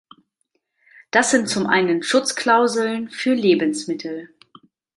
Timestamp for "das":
1.11-1.29